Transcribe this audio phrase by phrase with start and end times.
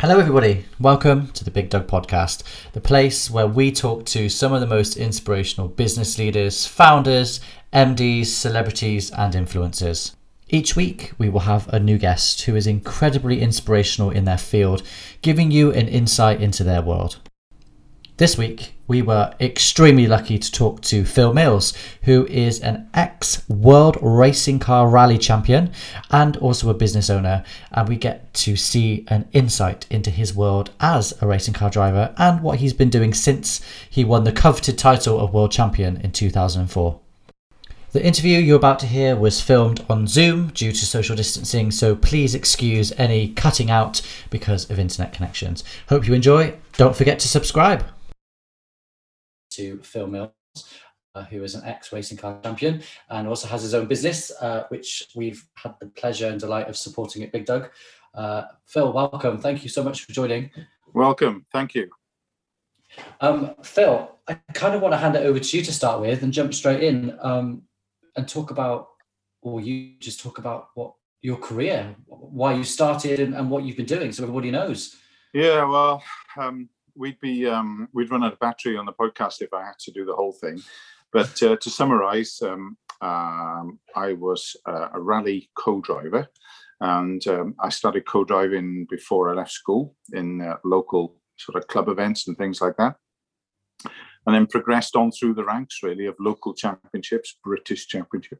[0.00, 0.64] Hello, everybody.
[0.78, 4.66] Welcome to the Big Dog Podcast, the place where we talk to some of the
[4.66, 7.38] most inspirational business leaders, founders,
[7.74, 10.14] MDs, celebrities, and influencers.
[10.48, 14.82] Each week, we will have a new guest who is incredibly inspirational in their field,
[15.20, 17.18] giving you an insight into their world.
[18.20, 21.72] This week, we were extremely lucky to talk to Phil Mills,
[22.02, 25.72] who is an ex World Racing Car Rally champion
[26.10, 27.42] and also a business owner.
[27.72, 32.14] And we get to see an insight into his world as a racing car driver
[32.18, 36.12] and what he's been doing since he won the coveted title of World Champion in
[36.12, 37.00] 2004.
[37.92, 41.96] The interview you're about to hear was filmed on Zoom due to social distancing, so
[41.96, 45.64] please excuse any cutting out because of internet connections.
[45.88, 46.52] Hope you enjoy.
[46.76, 47.82] Don't forget to subscribe
[49.50, 50.32] to Phil Mills,
[51.14, 54.64] uh, who is an ex racing car champion and also has his own business, uh,
[54.68, 57.70] which we've had the pleasure and delight of supporting at Big Dog.
[58.14, 59.38] Uh, Phil, welcome.
[59.38, 60.50] Thank you so much for joining.
[60.92, 61.46] Welcome.
[61.52, 61.90] Thank you.
[63.20, 66.22] Um, Phil, I kind of want to hand it over to you to start with
[66.22, 67.62] and jump straight in um,
[68.16, 68.88] and talk about,
[69.42, 73.76] or you just talk about what your career, why you started, and, and what you've
[73.76, 74.96] been doing, so everybody knows.
[75.32, 76.02] Yeah, well,
[76.36, 79.78] um, we'd be um, we'd run out of battery on the podcast if I had
[79.80, 80.60] to do the whole thing.
[81.12, 86.28] But uh, to summarise, um, um, I was uh, a rally co-driver,
[86.80, 91.88] and um, I started co-driving before I left school in uh, local sort of club
[91.88, 92.96] events and things like that.
[94.26, 98.38] And then progressed on through the ranks really of local championships, British championship,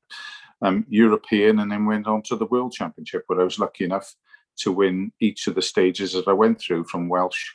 [0.62, 4.14] um, European, and then went on to the World Championship, where I was lucky enough
[4.58, 7.54] to win each of the stages as I went through from Welsh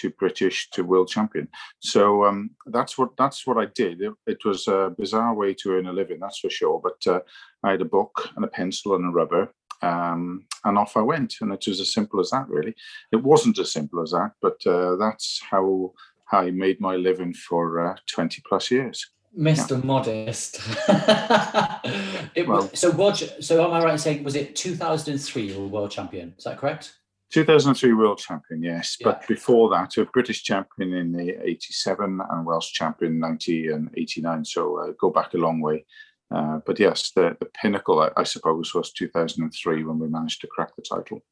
[0.00, 1.48] to British to world champion.
[1.80, 4.00] So um, that's what that's what I did.
[4.00, 6.80] It, it, was a bizarre way to earn a living, that's for sure.
[6.82, 7.20] But uh,
[7.62, 11.34] I had a book and a pencil and a rubber, um, and off I went.
[11.40, 12.74] And it was as simple as that, really.
[13.12, 15.92] It wasn't as simple as that, but uh, that's how,
[16.26, 19.10] how I made my living for uh, 20 plus years.
[19.38, 19.78] Mr.
[19.78, 19.84] Yeah.
[19.84, 20.60] Modest.
[22.34, 25.60] it well, was, so, world, so am I right in saying was it 2003 you
[25.60, 26.34] were world champion?
[26.38, 26.94] Is that correct?
[27.34, 28.96] 2003 world champion, yes.
[29.00, 29.06] Yeah.
[29.08, 34.44] But before that, a British champion in the 87 and Welsh champion 90 and 89.
[34.44, 35.84] So uh, go back a long way.
[36.30, 40.46] Uh, but yes, the, the pinnacle, I, I, suppose, was 2003 when we managed to
[40.46, 41.24] crack the title.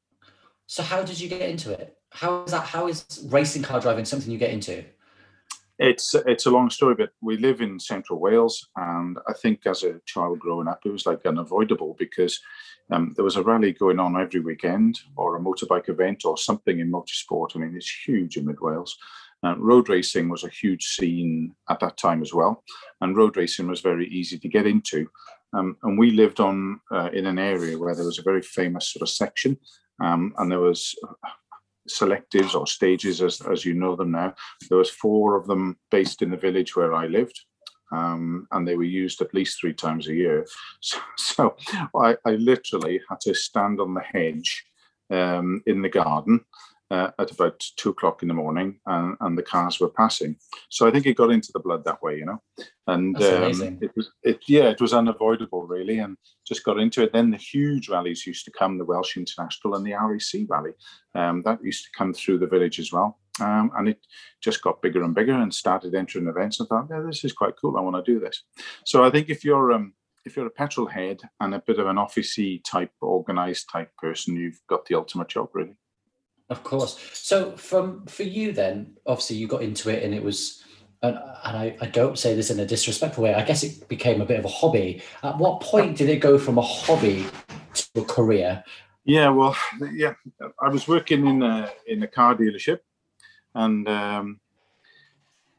[0.66, 1.96] So how did you get into it?
[2.10, 2.66] How is that?
[2.66, 4.84] How is racing car driving something you get into?
[5.78, 9.82] It's it's a long story, but we live in central Wales, and I think as
[9.82, 12.38] a child growing up, it was like unavoidable because
[12.90, 16.78] um, there was a rally going on every weekend, or a motorbike event, or something
[16.78, 17.56] in motorsport.
[17.56, 18.96] I mean, it's huge in Mid Wales.
[19.44, 22.62] Uh, road racing was a huge scene at that time as well,
[23.00, 25.08] and road racing was very easy to get into.
[25.54, 28.92] Um, and we lived on uh, in an area where there was a very famous
[28.92, 29.58] sort of section,
[30.00, 30.94] um, and there was
[31.88, 34.34] selectives or stages as, as you know them now.
[34.69, 37.41] There was four of them based in the village where I lived.
[37.93, 40.47] Um, and they were used at least three times a year.
[40.81, 41.56] So, so
[41.94, 44.65] I, I, literally had to stand on the hedge
[45.10, 46.41] um, in the garden
[46.92, 50.36] uh, at about two o'clock in the morning, and, and, the cars were passing.
[50.69, 52.42] So I think it got into the blood that way, you know.
[52.86, 57.14] And um, it was, it yeah, it was unavoidable really, and just got into it.
[57.14, 60.72] Then the huge rallies used to come, the Welsh International and the RAC Rally,
[61.14, 63.19] um, that used to come through the village as well.
[63.41, 64.06] Um, and it
[64.42, 66.60] just got bigger and bigger, and started entering events.
[66.60, 67.78] And thought, yeah, this is quite cool.
[67.78, 68.42] I want to do this.
[68.84, 69.94] So I think if you're um,
[70.26, 74.36] if you're a petrol head and a bit of an officey type, organized type person,
[74.36, 75.75] you've got the ultimate job, really.
[76.52, 76.98] Of course.
[77.14, 80.62] So from for you then, obviously you got into it and it was
[81.02, 84.20] and, and I, I don't say this in a disrespectful way, I guess it became
[84.20, 85.02] a bit of a hobby.
[85.22, 87.26] At what point did it go from a hobby
[87.74, 88.62] to a career?
[89.04, 89.56] Yeah, well,
[89.92, 90.14] yeah,
[90.60, 92.80] I was working in a in a car dealership,
[93.54, 94.40] and um,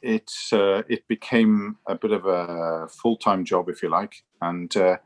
[0.02, 4.75] it's uh, it became a bit of a full time job, if you like, and
[4.78, 4.98] uh,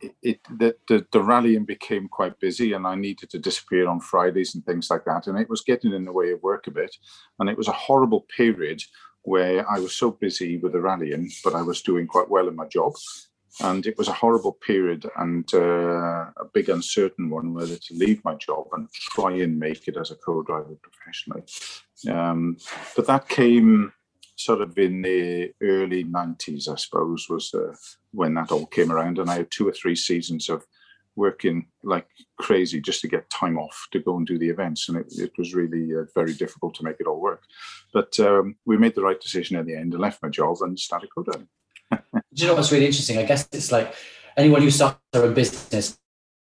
[0.00, 4.54] it, the, the, the rallying became quite busy and I needed to disappear on Fridays
[4.54, 5.26] and things like that.
[5.26, 6.94] And it was getting in the way of work a bit.
[7.38, 8.82] And it was a horrible period
[9.22, 12.56] where I was so busy with the rallying, but I was doing quite well in
[12.56, 12.94] my job.
[13.60, 18.22] And it was a horrible period and uh, a big uncertain one whether to leave
[18.22, 21.42] my job and try and make it as a co-driver professionally.
[22.08, 22.58] Um,
[22.94, 23.92] but that came
[24.36, 27.74] sort of in the early 90s, I suppose, was uh,
[28.16, 29.18] when that all came around.
[29.18, 30.66] And I had two or three seasons of
[31.14, 32.06] working like
[32.38, 34.88] crazy just to get time off to go and do the events.
[34.88, 37.44] And it, it was really uh, very difficult to make it all work.
[37.92, 40.78] But um, we made the right decision in the end and left my job and
[40.78, 41.48] started co-driving.
[41.92, 41.98] do
[42.34, 43.18] you know what's really interesting?
[43.18, 43.94] I guess it's like
[44.36, 45.98] anyone who starts their own business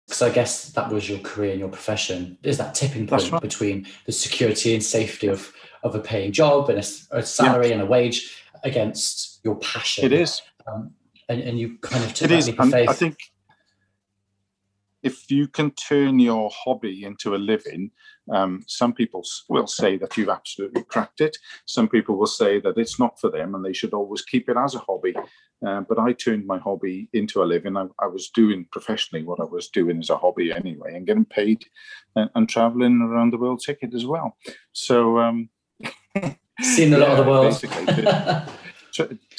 [0.08, 2.38] because I guess that was your career and your profession.
[2.44, 3.42] Is that tipping point right.
[3.42, 5.54] between the security and safety of
[5.84, 7.74] of a paying job and a, a salary yeah.
[7.74, 10.06] and a wage against your passion?
[10.06, 10.94] It is, um,
[11.32, 12.48] and, and you kind of took it is.
[12.48, 12.90] leap of faith.
[12.90, 13.18] I think
[15.04, 17.92] if you can turn your hobby into a living,
[18.32, 21.38] um, some people will say that you've absolutely cracked it.
[21.66, 24.58] Some people will say that it's not for them and they should always keep it
[24.58, 25.16] as a hobby.
[25.66, 27.78] Uh, but I turned my hobby into a living.
[27.78, 31.26] I, I, was doing professionally what I was doing as a hobby anyway, and getting
[31.26, 31.66] paid
[32.16, 34.38] and, and traveling around the world ticket as well.
[34.72, 35.50] So, um,
[36.62, 38.48] seen a lot yeah, of the world.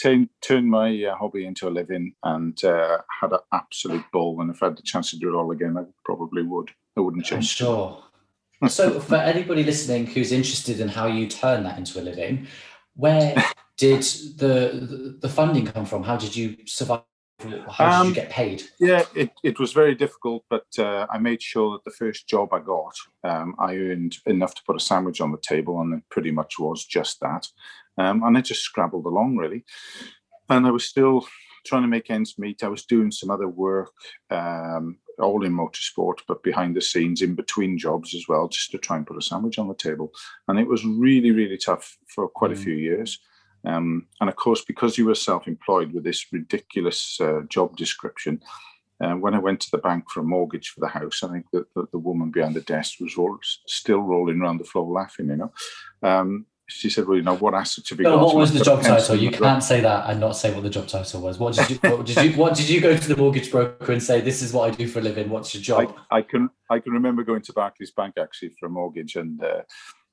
[0.03, 4.41] Basically, Turned my uh, hobby into a living and uh, had an absolute ball.
[4.41, 6.71] And if I had the chance to do it all again, I probably would.
[6.97, 7.49] I wouldn't change.
[7.49, 8.03] Sure.
[8.69, 12.47] so, for anybody listening who's interested in how you turn that into a living,
[12.97, 13.35] where
[13.77, 14.03] did
[14.37, 16.03] the the funding come from?
[16.03, 17.03] How did you survive?
[17.41, 18.63] How did um, you get paid?
[18.79, 22.53] Yeah, it, it was very difficult, but uh, I made sure that the first job
[22.53, 22.95] I got,
[23.25, 26.59] um, I earned enough to put a sandwich on the table, and it pretty much
[26.59, 27.49] was just that.
[27.99, 29.65] Um, and I just scrabbled along really.
[30.49, 31.27] And I was still
[31.65, 32.65] trying to make ends meet.
[32.65, 33.93] I was doing some other work,
[34.31, 38.79] um, all in motorsport, but behind the scenes, in between jobs as well, just to
[38.79, 40.13] try and put a sandwich on the table.
[40.49, 42.55] And it was really, really tough for quite mm.
[42.55, 43.19] a few years.
[43.65, 48.43] Um, and of course, because you were self employed with this ridiculous uh, job description,
[49.01, 51.47] uh, when I went to the bank for a mortgage for the house, I think
[51.53, 55.29] that the, the, woman behind the desk was roll, still rolling around the floor laughing,
[55.29, 55.53] you know.
[56.03, 58.83] Um, she said, "Well, you know, what assets have you got?" What was the job
[58.83, 59.17] title?
[59.17, 61.39] You can't say that and not say what the job title was.
[61.39, 61.77] What did you?
[61.91, 62.33] What did you?
[62.33, 64.21] What did you go to the mortgage broker and say?
[64.21, 65.29] This is what I do for a living.
[65.29, 65.97] What's your job?
[66.11, 69.43] I, I can I can remember going to Barclays Bank actually for a mortgage and
[69.43, 69.63] uh,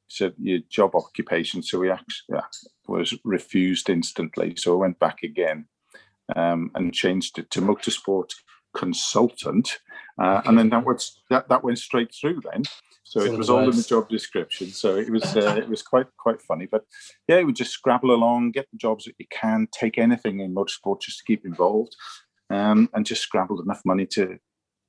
[0.07, 1.63] said your job occupation.
[1.63, 2.41] So we actually yeah,
[2.87, 4.55] was refused instantly.
[4.57, 5.65] So I went back again
[6.35, 8.33] um, and changed it to motorsport
[8.75, 9.79] consultant,
[10.21, 10.49] uh, okay.
[10.49, 12.63] and then that was that that went straight through then.
[13.09, 14.67] So it was all in the job description.
[14.69, 16.67] So it was uh, it was quite quite funny.
[16.71, 16.83] But
[17.27, 20.53] yeah, it would just scrabble along, get the jobs that you can, take anything in
[20.53, 21.95] motorsport just to keep involved,
[22.51, 24.37] um, and just scrabbled enough money to,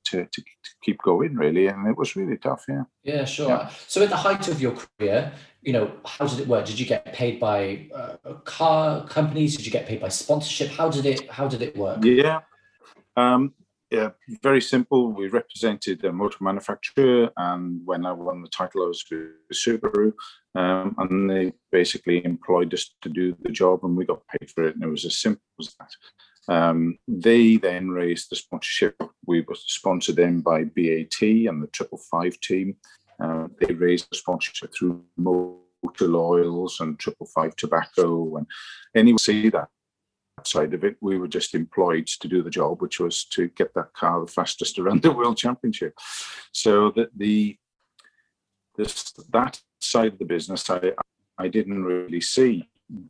[0.05, 1.65] to to, to keep going really.
[1.65, 2.63] And it was really tough.
[2.69, 2.83] Yeah.
[3.01, 3.49] Yeah, sure.
[3.49, 3.71] Yeah.
[3.87, 5.33] So at the height of your career,
[5.63, 6.67] you know, how did it work?
[6.67, 9.57] Did you get paid by uh, car companies?
[9.57, 10.69] Did you get paid by sponsorship?
[10.69, 12.05] How did it How did it work?
[12.05, 12.41] Yeah.
[13.17, 13.55] Um,
[13.91, 14.11] yeah,
[14.41, 15.11] very simple.
[15.11, 20.13] We represented a motor manufacturer, and when I won the title, I was with Subaru,
[20.55, 24.63] um, and they basically employed us to do the job, and we got paid for
[24.63, 26.53] it, and it was as simple as that.
[26.53, 28.95] Um, they then raised the sponsorship.
[29.25, 32.77] We were sponsored then by BAT and the Triple Five team.
[33.21, 38.47] Uh, they raised the sponsorship through Motor Oils and Triple Five Tobacco, and
[38.95, 39.67] anyone see that
[40.47, 43.73] side of it, we were just employed to do the job, which was to get
[43.73, 45.97] that car the fastest around the world championship.
[46.51, 47.57] So that the
[48.77, 50.93] this that side of the business, I
[51.37, 52.67] I didn't really see.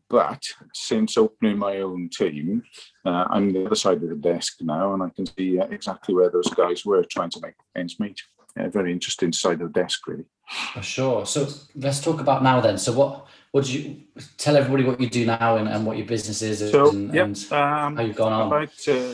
[0.09, 0.43] But
[0.73, 2.63] since opening my own team,
[3.03, 6.13] uh, I'm the other side of the desk now, and I can see uh, exactly
[6.13, 8.21] where those guys were trying to make ends meet.
[8.55, 10.25] A very interesting side of the desk, really.
[10.73, 11.25] For sure.
[11.25, 12.77] So let's talk about now then.
[12.77, 14.01] So what what do you
[14.37, 17.25] tell everybody what you do now and, and what your business is so, and, yep,
[17.25, 18.47] and um, how you've gone on?
[18.47, 19.13] About, uh,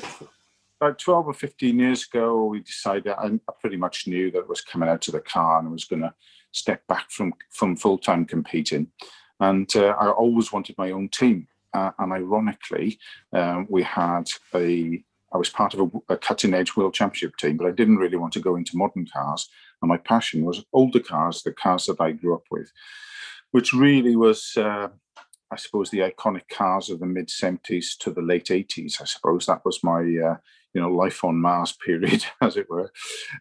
[0.79, 4.49] about 12 or 15 years ago, we decided, I, I pretty much knew that it
[4.49, 6.13] was coming out to the car and I was going to
[6.51, 8.91] step back from, from full time competing.
[9.39, 11.47] And uh, I always wanted my own team.
[11.73, 12.99] Uh, and ironically,
[13.33, 14.23] um, we had
[14.55, 15.03] a
[15.37, 18.17] I was part of a, a, cutting edge world championship team, but I didn't really
[18.17, 19.47] want to go into modern cars.
[19.81, 22.71] And my passion was older cars, the cars that I grew up with
[23.51, 24.87] which really was, uh,
[25.51, 29.01] I suppose, the iconic cars of the mid 70s to the late 80s.
[29.01, 30.37] I suppose that was my, uh,
[30.73, 32.91] you know, life on Mars period, as it were.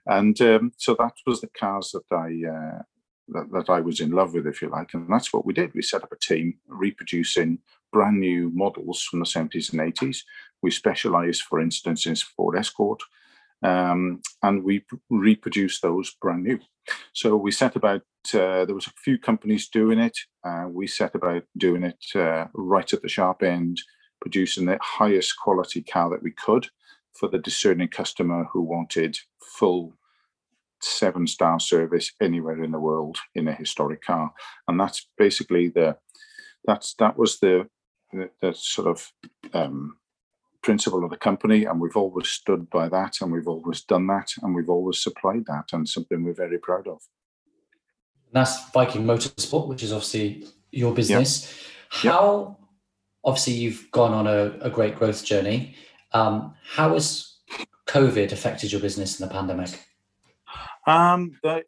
[0.06, 2.48] And um, so that was the cars that I.
[2.48, 2.82] Uh,
[3.28, 4.94] that, that I was in love with, if you like.
[4.94, 5.74] And that's what we did.
[5.74, 7.58] We set up a team reproducing
[7.92, 10.18] brand new models from the 70s and 80s.
[10.62, 13.02] We specialized, for instance, in Ford Escort,
[13.62, 16.58] um, and we reproduced those brand new.
[17.12, 18.02] So we set about,
[18.34, 20.16] uh, there was a few companies doing it.
[20.44, 23.80] Uh, we set about doing it uh, right at the sharp end,
[24.20, 26.68] producing the highest quality car that we could
[27.14, 29.94] for the discerning customer who wanted full
[30.82, 34.32] seven star service anywhere in the world in a historic car.
[34.68, 35.96] And that's basically the,
[36.64, 37.68] that's, that was the,
[38.12, 39.12] the, the sort of
[39.52, 39.96] um,
[40.62, 44.32] principle of the company, and we've always stood by that, and we've always done that,
[44.42, 47.00] and we've always supplied that, and something we're very proud of.
[48.32, 51.54] That's Viking Motorsport, which is obviously your business.
[52.02, 52.12] Yep.
[52.12, 52.68] How, yep.
[53.24, 55.76] obviously, you've gone on a, a great growth journey.
[56.12, 57.36] Um, how has
[57.86, 59.80] COVID affected your business in the pandemic?
[60.86, 61.64] Um, the,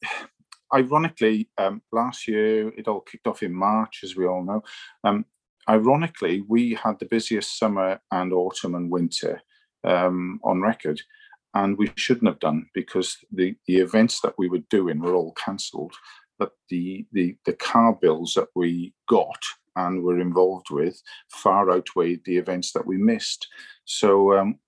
[0.74, 4.62] ironically, um, last year it all kicked off in March, as we all know.
[5.04, 5.24] Um,
[5.68, 9.42] ironically, we had the busiest summer and autumn and winter
[9.84, 11.00] um, on record,
[11.54, 15.32] and we shouldn't have done because the, the events that we were doing were all
[15.32, 15.94] cancelled.
[16.38, 19.42] But the, the the car bills that we got
[19.74, 23.48] and were involved with far outweighed the events that we missed.
[23.84, 24.58] So um,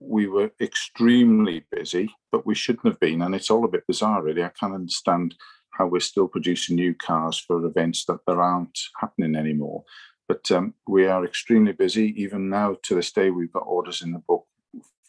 [0.00, 3.22] we were extremely busy, but we shouldn't have been.
[3.22, 4.42] And it's all a bit bizarre, really.
[4.42, 5.34] I can't understand
[5.70, 9.84] how we're still producing new cars for events that there aren't happening anymore.
[10.26, 12.14] But um, we are extremely busy.
[12.20, 14.46] Even now, to this day, we've got orders in the book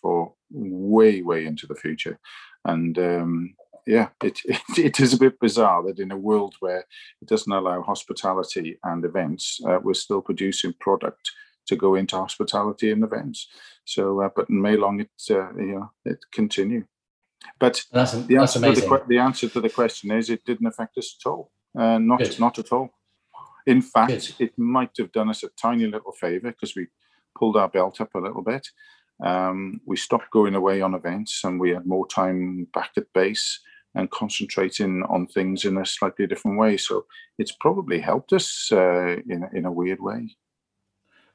[0.01, 2.19] for way, way into the future.
[2.65, 3.55] And um,
[3.85, 6.85] yeah, it, it, it is a bit bizarre that in a world where
[7.21, 11.31] it doesn't allow hospitality and events, uh, we're still producing product
[11.67, 13.47] to go into hospitality and events.
[13.85, 16.85] So, uh, but in Maylong, it uh, you know it continue.
[17.59, 20.97] But that's, the, that's answer the, the, answer to the question is it didn't affect
[20.97, 21.51] us at all.
[21.77, 22.39] Uh, not Good.
[22.39, 22.89] not at all.
[23.65, 26.87] In fact, it might have done us a tiny little favour because we
[27.37, 28.67] pulled our belt up a little bit.
[29.23, 33.59] Um, we stopped going away on events and we had more time back at base
[33.95, 36.77] and concentrating on things in a slightly different way.
[36.77, 37.05] So
[37.37, 40.35] it's probably helped us uh, in, in a weird way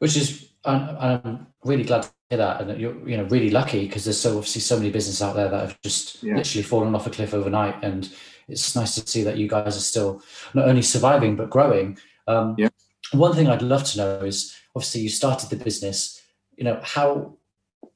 [0.01, 4.05] which is I'm really glad to hear that, and you're you know really lucky because
[4.05, 6.37] there's so obviously so many businesses out there that have just yeah.
[6.37, 8.13] literally fallen off a cliff overnight, and
[8.49, 10.23] it's nice to see that you guys are still
[10.55, 11.99] not only surviving but growing.
[12.31, 12.69] Um, yeah.
[13.13, 16.23] One thing I'd love to know is obviously you started the business.
[16.57, 17.37] You know how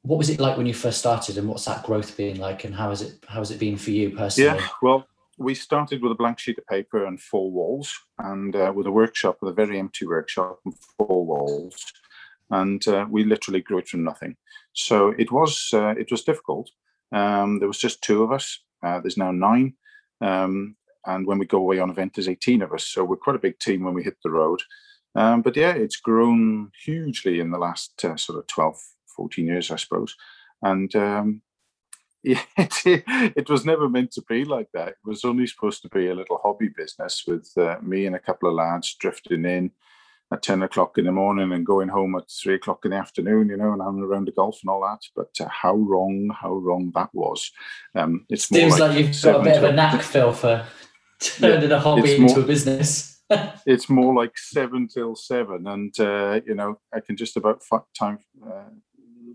[0.02, 2.74] what was it like when you first started, and what's that growth been like, and
[2.74, 4.58] how has it how has it been for you personally?
[4.58, 5.06] Yeah, well,
[5.38, 8.90] we started with a blank sheet of paper and four walls, and uh, with a
[8.90, 11.92] workshop, with a very empty workshop and four walls,
[12.50, 14.36] and uh, we literally grew it from nothing.
[14.72, 16.70] So it was uh, it was difficult.
[17.12, 18.60] Um, there was just two of us.
[18.82, 19.74] Uh, there's now nine,
[20.20, 20.76] um,
[21.06, 22.86] and when we go away on event, there's 18 of us.
[22.86, 24.62] So we're quite a big team when we hit the road.
[25.14, 28.80] Um, but yeah, it's grown hugely in the last uh, sort of 12,
[29.16, 30.16] 14 years, I suppose.
[30.62, 31.42] And um,
[32.24, 33.04] it,
[33.36, 34.88] it was never meant to be like that.
[34.88, 38.20] It was only supposed to be a little hobby business with uh, me and a
[38.20, 39.70] couple of lads drifting in
[40.32, 43.50] at 10 o'clock in the morning and going home at three o'clock in the afternoon,
[43.50, 45.00] you know, and having around the golf and all that.
[45.14, 47.52] But uh, how wrong, how wrong that was.
[47.94, 50.66] Um, it seems like, like, you've got a bit of a knack, Phil, for
[51.38, 53.22] turning yeah, a hobby into a business.
[53.66, 57.62] it's more like seven till seven, and uh, you know, I can just about
[57.98, 58.70] time uh,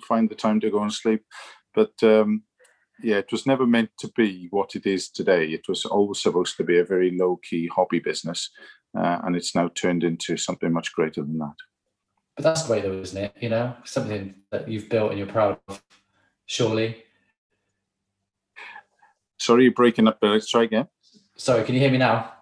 [0.07, 1.23] find the time to go and sleep.
[1.73, 2.43] But um,
[3.01, 5.47] yeah, it was never meant to be what it is today.
[5.47, 8.49] It was always supposed to be a very low key hobby business,
[8.97, 11.55] uh, and it's now turned into something much greater than that.
[12.35, 13.33] But that's great, though, isn't it?
[13.39, 15.83] You know, something that you've built and you're proud of,
[16.45, 17.03] surely.
[19.37, 20.87] Sorry, you're breaking up, but let's try again.
[21.39, 22.33] Sorry, can you hear me now?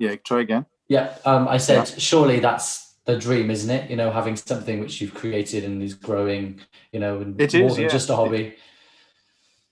[0.00, 0.66] Yeah, try again.
[0.88, 1.98] Yeah, um, I said, yeah.
[1.98, 3.88] surely that's the dream, isn't it?
[3.88, 6.58] You know, having something which you've created and is growing,
[6.90, 7.88] you know, and it more is, than yeah.
[7.88, 8.56] just a hobby.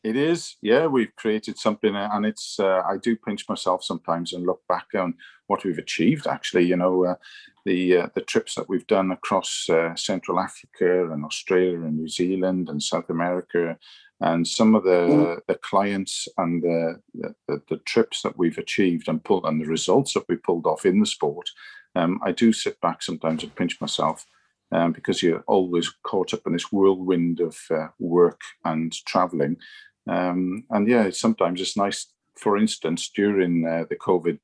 [0.05, 0.87] It, it is, yeah.
[0.87, 2.61] We've created something, uh, and it's.
[2.61, 5.15] Uh, I do pinch myself sometimes and look back on
[5.49, 6.27] what we've achieved.
[6.27, 7.15] Actually, you know, uh,
[7.65, 12.09] the uh, the trips that we've done across uh, Central Africa and Australia and New
[12.09, 13.77] Zealand and South America,
[14.21, 17.01] and some of the the clients and the,
[17.47, 20.87] the, the trips that we've achieved and pulled and the results that we pulled off
[20.87, 21.51] in the sport.
[21.97, 24.25] Um, I do sit back sometimes and pinch myself.
[24.71, 29.57] Um, because you're always caught up in this whirlwind of uh, work and traveling
[30.09, 34.39] um, and yeah, sometimes it's nice, for instance, during uh, the COVID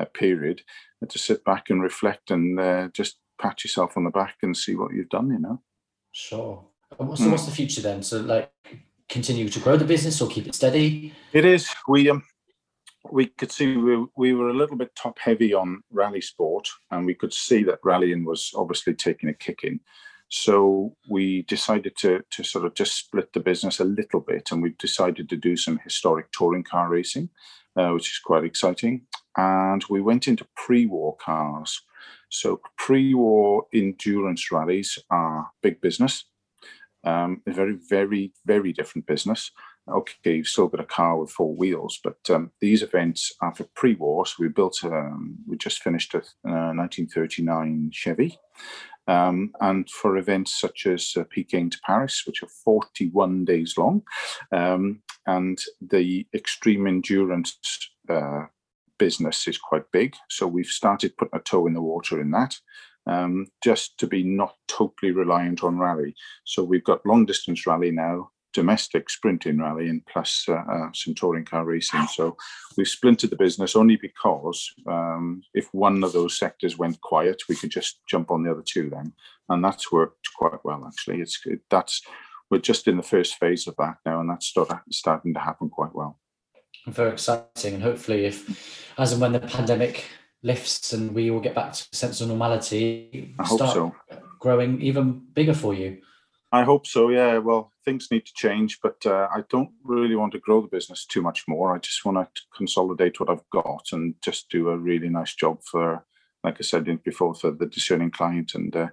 [0.00, 0.62] uh, period,
[1.02, 4.56] uh, to sit back and reflect and uh, just pat yourself on the back and
[4.56, 5.60] see what you've done, you know?
[6.12, 6.64] Sure.
[6.98, 7.30] So, mm.
[7.30, 8.02] what's the future then?
[8.02, 8.52] So, like,
[9.08, 11.12] continue to grow the business or keep it steady?
[11.32, 11.68] It is.
[11.88, 12.22] We, um,
[13.10, 17.06] we could see we, we were a little bit top heavy on rally sport, and
[17.06, 19.80] we could see that rallying was obviously taking a kick in.
[20.28, 24.62] So we decided to, to sort of just split the business a little bit, and
[24.62, 27.28] we decided to do some historic touring car racing,
[27.76, 29.02] uh, which is quite exciting.
[29.36, 31.80] And we went into pre-war cars.
[32.28, 36.24] So pre-war endurance rallies are big business,
[37.04, 39.50] um, a very, very, very different business.
[39.88, 43.64] Okay, you've still got a car with four wheels, but um, these events are for
[43.74, 44.24] pre-war.
[44.24, 48.38] So we built, um, we just finished a uh, 1939 Chevy,
[49.08, 54.02] um, and for events such as uh, Peking to Paris, which are 41 days long,
[54.52, 57.58] um, and the extreme endurance
[58.08, 58.44] uh,
[59.04, 60.14] business is quite big.
[60.30, 62.54] So we've started putting a toe in the water in that.
[63.04, 66.14] Um, just to be not totally reliant on rally.
[66.44, 71.14] So we've got long distance rally now, domestic sprinting rally and plus uh, uh, some
[71.16, 72.06] touring car racing.
[72.06, 72.36] So
[72.76, 77.56] we've splintered the business only because um, if one of those sectors went quiet, we
[77.56, 79.14] could just jump on the other two then,
[79.48, 81.20] and that's worked quite well actually.
[81.20, 82.02] It's it, that's
[82.50, 85.68] we're just in the first phase of that now, and that's start, starting to happen
[85.70, 86.21] quite well.
[86.86, 90.04] Very exciting, and hopefully, if as and when the pandemic
[90.42, 93.94] lifts and we all get back to a sense of normality, I hope so.
[94.40, 95.98] growing even bigger for you.
[96.50, 97.08] I hope so.
[97.08, 97.38] Yeah.
[97.38, 101.06] Well, things need to change, but uh, I don't really want to grow the business
[101.06, 101.74] too much more.
[101.74, 105.62] I just want to consolidate what I've got and just do a really nice job
[105.64, 106.04] for,
[106.44, 108.54] like I said before, for the discerning client.
[108.54, 108.88] And uh,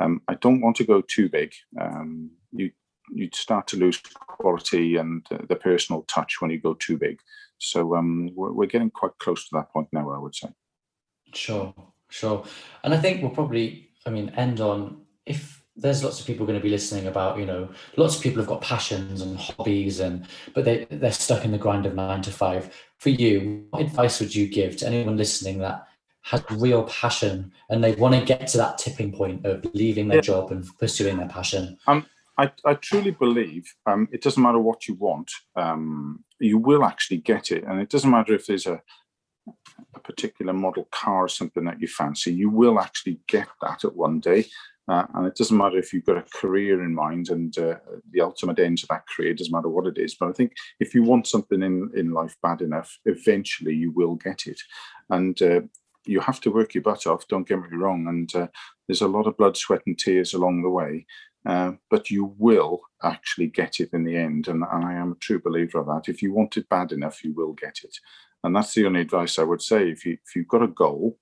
[0.00, 1.52] um, I don't want to go too big.
[1.78, 2.70] Um, you
[3.12, 7.20] you start to lose quality and the personal touch when you go too big.
[7.58, 10.10] So um, we're, we're getting quite close to that point now.
[10.10, 10.48] I would say.
[11.34, 11.74] Sure,
[12.10, 12.44] sure.
[12.84, 16.58] And I think we'll probably, I mean, end on if there's lots of people going
[16.58, 20.26] to be listening about, you know, lots of people have got passions and hobbies and
[20.54, 22.74] but they they're stuck in the grind of nine to five.
[22.98, 25.86] For you, what advice would you give to anyone listening that
[26.22, 30.18] has real passion and they want to get to that tipping point of leaving their
[30.18, 30.22] yeah.
[30.22, 31.76] job and pursuing their passion?
[31.86, 32.06] Um,
[32.38, 37.18] I, I truly believe um, it doesn't matter what you want, um, you will actually
[37.18, 37.64] get it.
[37.64, 38.82] And it doesn't matter if there's a,
[39.94, 43.96] a particular model car or something that you fancy, you will actually get that at
[43.96, 44.46] one day.
[44.88, 47.74] Uh, and it doesn't matter if you've got a career in mind and uh,
[48.12, 50.14] the ultimate end of that career doesn't matter what it is.
[50.14, 54.14] But I think if you want something in, in life bad enough, eventually you will
[54.14, 54.60] get it.
[55.10, 55.62] And uh,
[56.04, 58.06] you have to work your butt off, don't get me wrong.
[58.06, 58.46] And uh,
[58.86, 61.04] there's a lot of blood, sweat, and tears along the way.
[61.46, 64.48] Uh, but you will actually get it in the end.
[64.48, 66.08] And, and I am a true believer of that.
[66.08, 67.96] If you want it bad enough, you will get it.
[68.42, 69.90] And that's the only advice I would say.
[69.90, 71.18] If, you, if you've got a goal,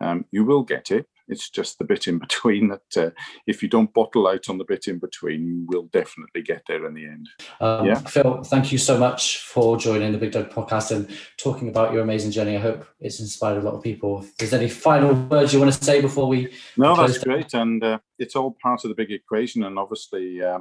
[0.00, 1.06] um, you will get it.
[1.28, 3.10] It's just the bit in between that uh,
[3.46, 6.86] if you don't bottle out on the bit in between, you will definitely get there
[6.86, 7.28] in the end.
[7.60, 7.98] Um, yeah.
[7.98, 12.02] Phil, thank you so much for joining the Big Dog podcast and talking about your
[12.02, 12.56] amazing journey.
[12.56, 14.22] I hope it's inspired a lot of people.
[14.22, 16.52] If there's any final words you want to say before we?
[16.76, 17.54] No, that's great.
[17.54, 19.64] And uh, it's all part of the big equation.
[19.64, 20.60] And obviously, uh,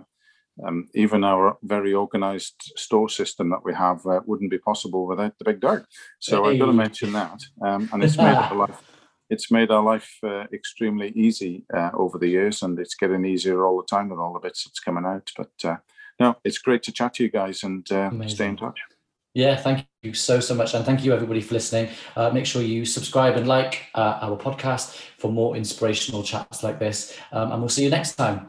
[0.65, 5.37] um, even our very organized store system that we have uh, wouldn't be possible without
[5.37, 5.85] the Big dog.
[6.19, 6.51] So hey.
[6.51, 7.41] I've got to mention that.
[7.61, 8.96] Um, and it's made our life
[9.29, 13.65] it's made our life uh, extremely easy uh, over the years, and it's getting easier
[13.65, 15.31] all the time with all the bits that's coming out.
[15.35, 15.77] But uh,
[16.19, 18.79] no, it's great to chat to you guys and uh, stay in touch.
[19.33, 21.89] Yeah, thank you so so much, and thank you everybody for listening.
[22.15, 26.79] Uh, make sure you subscribe and like uh, our podcast for more inspirational chats like
[26.79, 28.47] this, um, and we'll see you next time.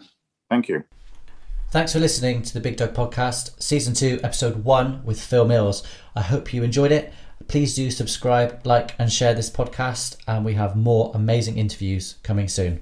[0.48, 0.84] Thank you.
[1.70, 5.86] Thanks for listening to the Big Dog Podcast, Season 2, Episode 1 with Phil Mills.
[6.16, 7.12] I hope you enjoyed it.
[7.46, 12.48] Please do subscribe, like, and share this podcast, and we have more amazing interviews coming
[12.48, 12.80] soon.